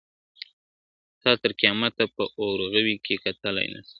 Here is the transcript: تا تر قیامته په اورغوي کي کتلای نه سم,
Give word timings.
تا 1.21 1.31
تر 1.41 1.51
قیامته 1.59 2.03
په 2.15 2.23
اورغوي 2.41 2.95
کي 3.05 3.15
کتلای 3.25 3.67
نه 3.73 3.79
سم, 3.85 3.89